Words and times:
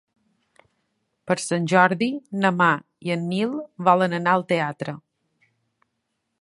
Per 1.31 1.35
Sant 1.43 1.67
Jordi 1.73 2.07
na 2.45 2.51
Mar 2.63 2.71
i 3.09 3.15
en 3.19 3.29
Nil 3.35 3.55
volen 3.91 4.19
anar 4.21 4.37
al 4.39 4.47
teatre. 4.55 4.97